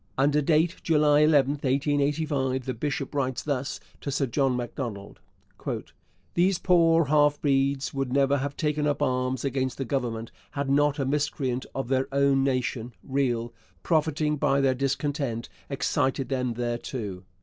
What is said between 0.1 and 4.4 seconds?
Under date July 11, 1885, the bishop writes thus to Sir